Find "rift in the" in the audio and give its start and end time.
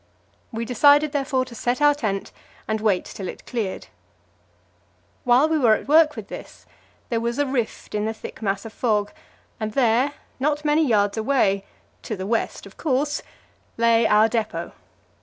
7.45-8.13